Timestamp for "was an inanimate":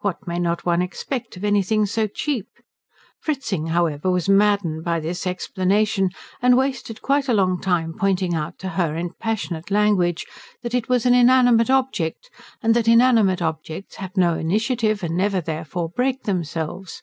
10.90-11.70